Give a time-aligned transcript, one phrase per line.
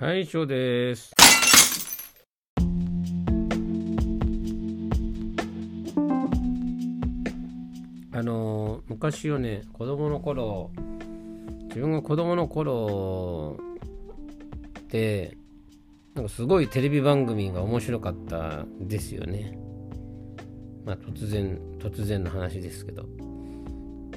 [0.00, 1.12] はい、以上です。
[8.10, 10.70] あの昔よね子供の頃
[11.68, 13.58] 自分が子供の頃
[14.78, 15.36] って
[16.14, 19.58] なんかすごいテレビ番組が面白かったですよね
[20.86, 23.04] まあ突然突然の話ですけど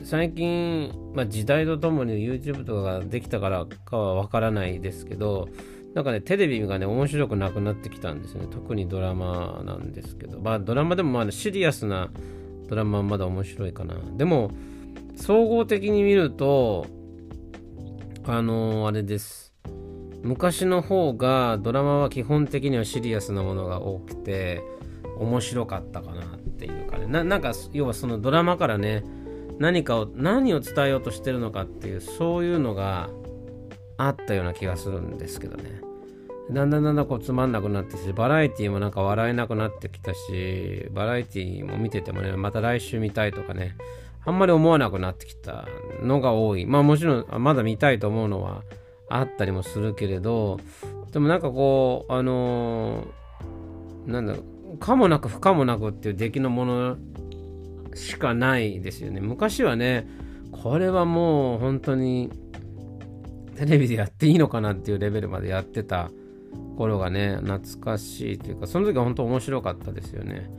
[0.03, 5.47] 最近、まあ、時代とともに YouTube とかができたからかはわからないですけど
[5.93, 8.47] なんかねテレビがね面白くなくなってきたんですね。
[8.49, 10.39] 特にドラマなんですけど。
[10.39, 12.09] まあドラマでもまあシリアスな
[12.67, 13.95] ドラマはまだ面白いかな。
[14.17, 14.51] でも
[15.15, 16.87] 総合的に見ると
[18.25, 19.53] あのーあれです。
[20.23, 24.63] 昔の方がドラマは基本的にはシリアスなものが多くて
[25.19, 27.05] 面白かったかなっていうかね。
[27.05, 29.03] ななんか要はそのドラマからね
[29.59, 33.09] 何かを何を伝えようとしてるのかっていうそういうのが
[33.97, 35.81] あったような気がするんですけどね。
[36.51, 43.77] だんだんだんだんこうつまんなくなってきてバラエティーもなんか笑えなくなってきたしバラエティーも見ててもねまた来週見たいとかね
[44.25, 45.65] あんまり思わなくなってきた
[46.01, 46.65] のが多い。
[46.65, 48.63] まあもちろんまだ見たいと思うのは
[49.09, 50.59] あったりもするけれど
[51.11, 56.97] でもなんかこうあのーなんだろう可もなく不可もなくっていう出来のもの
[57.95, 59.21] しかないですよね。
[59.21, 60.07] 昔はね
[60.51, 62.29] これはもう本当に
[63.55, 66.09] テレビでやっていいのかなっていうレベルまでやってた
[66.77, 70.49] 頃がね懐かしいというかその時は本当面白かったですよね。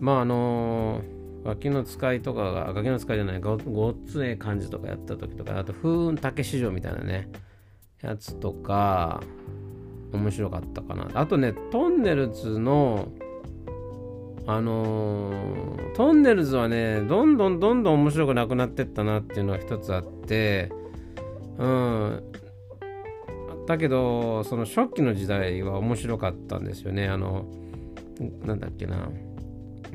[0.00, 1.02] まああの
[1.44, 7.28] ガキの使いとかがガキの使いじゃないごごっつええ感じとかやった時とかあと風雲竹市場みたいなね
[8.02, 9.22] やつとか
[10.12, 11.08] 面白かったかな。
[11.14, 13.08] あとねトンネルズの
[14.46, 20.70] あのートンネルズはねどんどんどんどん面白くなくなってったなっていうのは一つあって
[21.58, 22.22] うん。
[23.66, 27.08] だけどその初期の時代は面白かったんですよね。
[27.08, 27.46] あの
[28.44, 29.08] なんだっけな。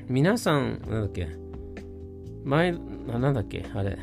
[0.08, 1.30] 皆さんなんだっけ。
[2.44, 2.76] 前
[3.14, 3.98] あなんだっけあれ。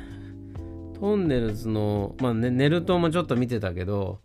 [0.98, 4.20] トンネルズのまあ、ね、ネルトもちょっと見てたけど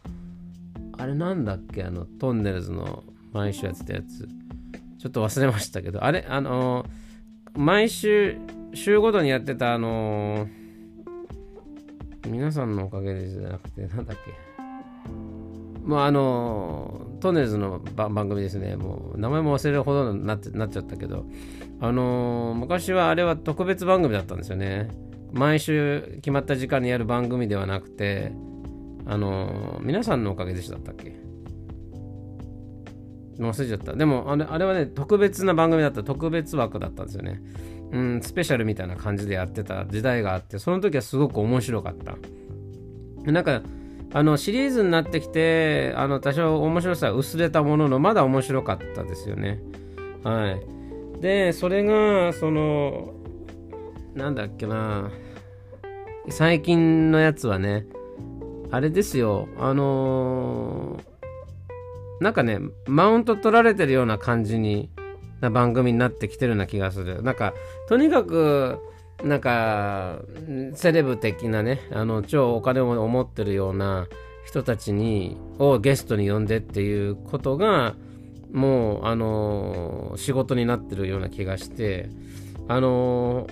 [0.98, 4.28] あれなんだっけあのトンネルズの毎週やってたやつ。
[5.04, 6.86] ちょっと忘れましたけどあれあの
[7.58, 8.38] 毎週
[8.74, 10.48] 週ごとにやってたあの
[12.26, 14.32] 皆さんのおかげでじゃなくてなんだっけ。
[15.86, 18.78] もうあのトンネルズの番組ですね。
[18.78, 21.26] もう名前も忘れるほどになっなっちゃったけど
[21.82, 24.88] あの昔はあれは特別番組だったんですよね。
[25.34, 28.32] 毎週決まった時間にやる番組ではなくて
[29.06, 31.33] あの皆さんのおかげでしたっけ。
[33.40, 33.94] 忘れちゃった。
[33.94, 36.04] でもあれあれはね特別な番組だった。
[36.04, 37.42] 特別枠だったんですよね。
[37.92, 42.16] うんスペシャルみたいな感じでやってた時代があってその時はすごく面白かった。
[43.32, 43.62] なんか
[44.14, 49.62] あのシリーズになってきてあの多少面白さは薄れたもののまだ面白かったですよね。
[50.24, 51.22] はい。
[51.22, 53.14] でそれがその
[54.14, 55.12] なんだっけな。
[56.30, 57.86] 最近のやつはね
[58.72, 59.48] あれですよ。
[59.58, 61.13] あのー
[62.20, 64.90] なんかねマウント取られてるような感じに
[65.42, 67.22] な番組になってきてるような気がする。
[67.22, 67.54] なんか
[67.88, 68.80] とにかく
[69.24, 70.20] なんか
[70.74, 74.08] セレブ的なねあの超お金を持ってるような
[74.46, 77.96] 人たちにをゲストに呼んでっていうことが
[78.52, 82.10] もうあの仕事になってるような気がして
[82.68, 83.48] あの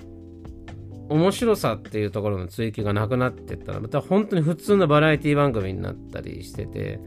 [1.08, 7.00] 面白さっていうところの追求がなくなってったらまた本当に普通のバラエティ番組になったりしてて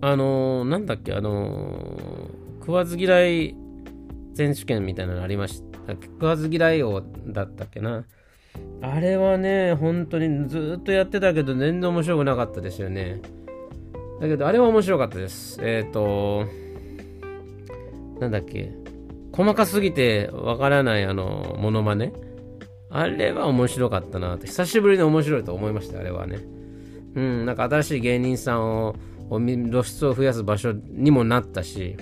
[0.00, 3.56] あのなんだっけあの食わず嫌い
[4.34, 8.04] 選手権みたいなのありました食わず嫌い王だったっけな？
[8.82, 13.20] あれはね本当にずっとやってたけど全然面白くなかったですよね。
[14.20, 15.58] だけどあれは面白かったです。
[15.62, 16.44] えっ、ー、と
[18.20, 18.72] なんだっけ？
[19.32, 22.12] 細かすぎてわからないあのモノマネ？
[22.90, 24.46] あれは面白かったなって。
[24.46, 26.38] 久しぶりに面白いと思いましたあれはね。
[27.14, 28.94] うんなんか新しい芸人さんを
[29.30, 31.96] 露出を増やす場所にもなったし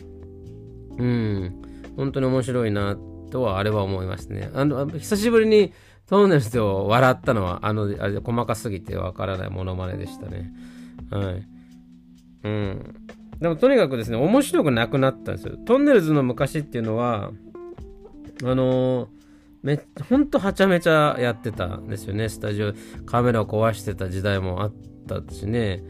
[0.98, 1.62] うん。
[1.96, 2.96] 本当に面白いな
[3.30, 4.50] とはあれは思いますね。
[4.54, 5.72] あの久しぶりに
[6.06, 10.52] トーネルズを笑ったのはあのあれ細かすぎてわからないモノマネでしたね。
[11.10, 11.46] はい。
[12.44, 12.94] うん。
[13.40, 15.56] でもとにかくですね面白くなくなったんですよ。
[15.66, 17.32] トンネルズの昔っていうのは
[18.44, 19.08] あの
[19.62, 22.28] めほんとはちゃめちゃやってたんですよね。
[22.28, 22.72] スタジオ
[23.04, 24.72] カメラを壊してた時代もあっ
[25.08, 25.82] たしね。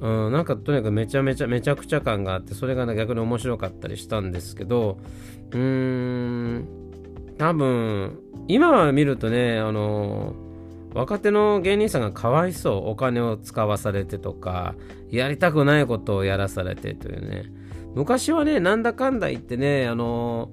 [0.00, 4.98] うん、なんかとにかくめちゃめちゃめちゃくちゃ感があってそれが、逆に面白かったりしたんですけど
[5.50, 6.68] うーん
[7.38, 8.18] 多分
[8.48, 10.34] 今見るとねあの
[10.94, 14.74] 若手の芸人さんがかわいそうお金を使わされてとか
[15.10, 17.44] やりたくないことをやらされてというね。
[17.94, 20.50] 昔はねなんだかんだ言ってねあの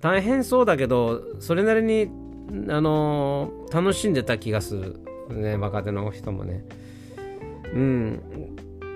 [0.00, 2.08] 大変そうだけどそれなりに
[2.68, 5.00] あの楽しんでた気がする
[5.30, 6.64] ね若手の人もね。
[7.74, 8.51] うん。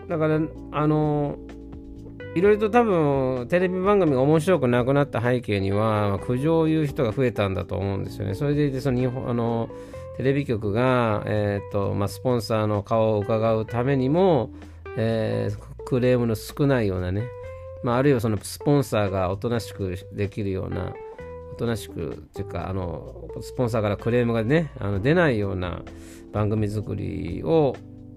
[0.09, 0.41] だから
[0.73, 1.39] あの
[2.35, 8.35] いろいろと多分テレビ番組が面白くなくなった背景には苦情を言う人が増えたんだと思うんですよね。
[8.35, 9.71] それでその日本あの
[10.19, 14.51] テレビ局が、えーとまあ、スポンサーの顔を伺うためにも、
[14.97, 17.23] えー、クレームの少ないようなね、
[17.83, 20.95] まあ、あるいはそのスポンサーがおとなしくできるような
[21.53, 25.83] おとなしくっていうかあのスポンサーからクレームがねあの出ないような
[26.33, 27.77] 番組作りを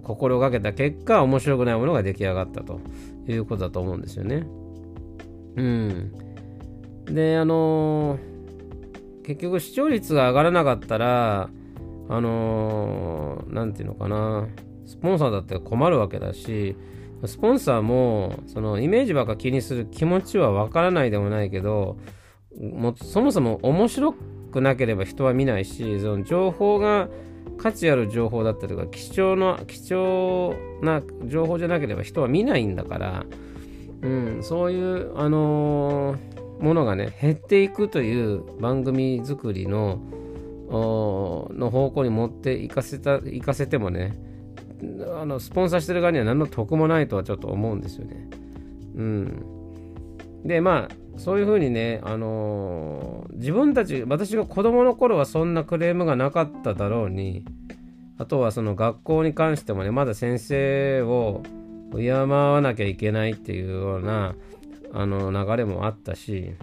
[0.10, 2.82] 心がけた結果面白くないものが出来上がったと
[3.28, 4.44] いうことだと思うんですよね。
[5.56, 6.12] うん。
[7.06, 11.52] であのー、結局視聴率が上がらなかったら
[12.10, 14.48] あの何、ー、て言うのかな
[14.88, 16.76] スポンサーだって困るわけだし
[17.26, 21.98] スポンサーもそのイメージばっか気にする気持ちはわからないでもないけど
[22.60, 24.14] もそもそも面白
[24.52, 27.10] くなければ人は見ないしその情報が
[27.58, 33.26] 価値ある情報だったりとか貴重な貴重な情報じゃなければ人は見ないんだから、
[34.02, 40.00] うん、そういうあのー、ものがね減っていくという番組作りの
[40.72, 44.16] の方向に持っていかせたいかせてもね
[45.20, 48.30] あのスポンサーしてる側には何の得もないとはちょっと思うんですよね。
[48.96, 49.44] うん、
[50.46, 57.44] でまあそういうふうにね、あのー、自分たち私が子供の頃はそんなクレームがなかっただろうに
[58.18, 61.44] あとはその学校に関してもねまだ先生を
[61.96, 64.36] 敬わなきゃいけないっていうような
[64.94, 66.54] あの流れもあったし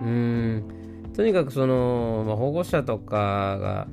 [0.00, 3.86] うーんとにかくその、まあ、保護者とかが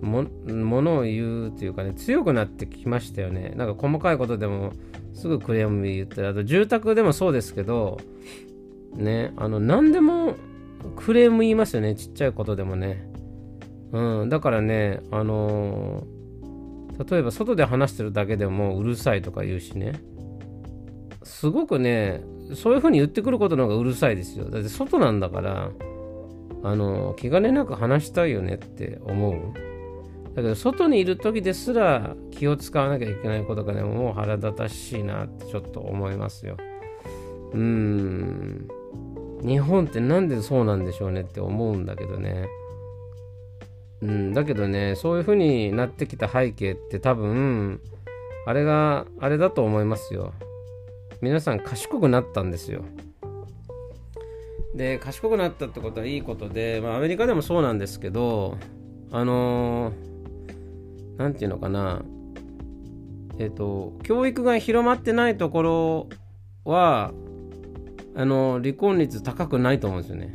[0.00, 4.72] もものを言うというかね強くなってきましたよねなんか細かいことでも
[5.14, 7.98] すぐクレーム言ったりあと住宅でもそうですけど
[8.94, 10.34] ね、あの、何でも
[10.96, 13.06] クレーム言いますよね、ちっちゃいことでもね。
[13.92, 20.00] うん、だからね、あのー、例えば外で話してるだけでもうるさいとか言うしね。
[21.22, 22.22] すごくね、
[22.54, 24.50] そういうふうに言ってくることの方がうるさいですよ。
[24.50, 25.70] だって外なんだから、
[26.64, 29.34] あの、気兼ねなく話したいよねって思う。
[30.38, 36.56] だけど外にいる時ですら気を使わなきゃいけないことがね、もう腹立たしいなってちょっと思いますよ。
[37.52, 38.68] うーん。
[39.44, 42.46] 日本ってなんでそうなんでしょうねって思うんだけどね。
[44.00, 47.80] うん、だけどね、そういう風になってきた背景って多分、
[48.46, 50.32] あれが、あれだと思いますよ。
[51.20, 52.84] 皆さん賢くなったんですよ。
[54.76, 58.56] で、賢くなったってことはいいことで、まあアメリカでもそうなんですけど、
[59.10, 60.08] あのー、
[61.18, 62.02] なんていうのかな、
[63.38, 66.08] えっ、と、教育が広まってないところ
[66.64, 67.12] は、
[68.14, 70.34] あの離婚率高くないと思うんですよね。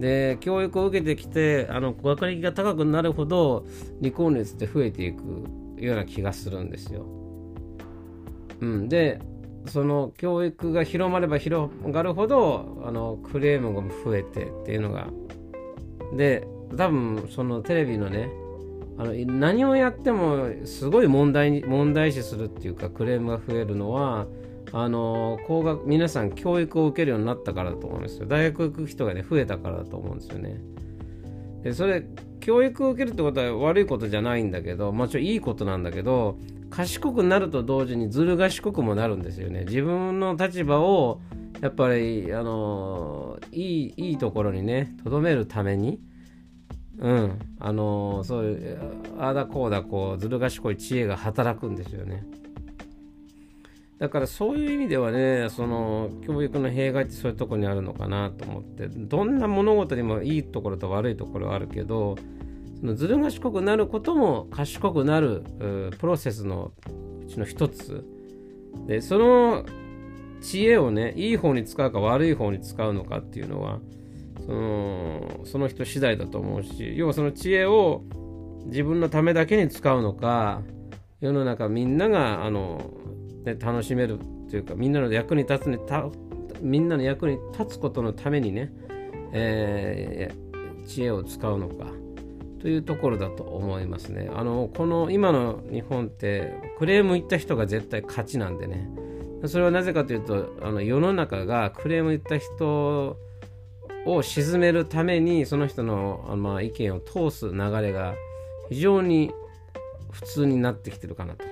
[0.00, 3.64] で教育を受けてきてあの学歴が高くなるほど
[4.02, 5.22] 離婚率って増えていく
[5.78, 7.06] ような気がするんですよ。
[8.60, 9.20] うん、で
[9.66, 15.06] その教育が広まれば広がるほどあのクレームが増えてっていうのが
[16.16, 16.46] で
[16.76, 18.30] 多分そのテレビのね
[18.96, 24.26] あの何をやってもすごい問題に問題視するっていうかクレームが増えるのは
[24.72, 28.26] あの高学皆さん教育を受けるようになったからだと思うんですよ。
[28.26, 30.60] 大学行く人がね増えたからだと思うんですよね。
[31.62, 32.04] でそれ
[32.40, 36.38] 教育を受けるってことは悪いことじゃないんだけどもちろんいいことなんだけど
[36.70, 39.64] 賢くなると同時にずる賢くもなるんですよね。
[39.66, 41.20] 自分の立場を
[41.60, 46.00] やっぱりあのいいいいところにねとどめるために
[46.98, 48.78] うんあのそういう
[49.18, 52.24] ああだこうだこうずる賢い知恵が働くんですよね
[53.98, 62.16] だからそういう意味ではね、その教育の弊害ってそういうとこにあるのかなと思って、どんな物事にもいいところと悪いところはあるけど、
[62.80, 65.42] そのずる賢くなることも賢くなる
[65.98, 66.72] プロセスの
[67.22, 68.04] うちの一つ。
[68.86, 69.64] で、その
[70.42, 73.78] 知恵をね、いい方に使うか悪い方に使うのかっていうのは、
[74.46, 78.02] そのその人次第だと思うし、要はその知恵を
[78.66, 80.62] 自分のためだけに使うのか、
[81.20, 82.90] 世の中みんながあの
[83.44, 84.18] ね、楽しめる
[84.50, 86.06] というかみんなの役に立つにた
[86.60, 88.72] みんなの役に立つことのためにね、
[89.32, 91.86] えー、知恵を使うのか
[92.60, 94.30] というところだと思いますね。
[94.34, 98.88] あのこの今の日本ってクレーム言った人が絶対勝ちなんでね
[99.44, 103.18] それはなぜかというとあの世の中がクレーム言った人
[104.06, 108.14] を鎮めるためにその人の、まあ、意見を通す流れが
[108.68, 109.32] 非常に
[110.10, 111.44] 普通になってきてるかなと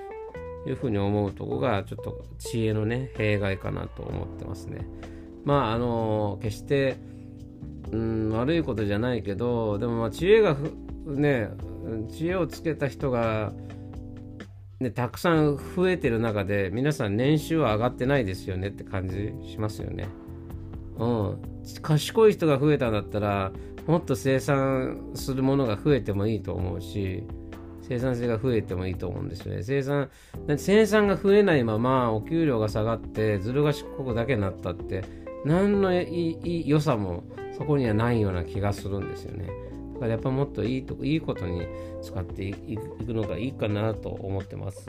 [0.69, 4.87] いうふうに思うとこがちょっと知恵のね弊害かなと思ってますね。
[5.45, 6.97] まああの決して
[7.91, 10.57] うん悪いことじゃないけどでもまあ知恵が
[11.07, 11.49] ね
[12.11, 13.53] 知恵をつけた人が、
[14.79, 20.09] ね、たくさん増えてる中で皆さん年収は上がってないですよねって感じしますよね。
[20.99, 21.39] うん、
[21.81, 23.53] 賢い人が増えたんだったら
[23.87, 27.25] もっと生産するものが増えてもいいと思うし
[27.83, 29.63] 生産性が増えてもいいと思うんですよね。
[29.63, 30.09] 生産
[30.57, 35.05] 生産が増えないままお給料が下がってずる賢くだけになったって
[35.45, 37.25] 何のいい良さも
[37.59, 39.47] そこにはないような気がするんですよね。
[39.95, 41.67] だからやっぱもっといいといいことに
[42.03, 44.87] 使っていくのがいいかなと思ってます。